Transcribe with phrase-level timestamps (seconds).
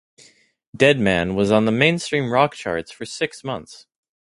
[0.75, 3.85] Deadman' was on the mainstream rock charts for six months.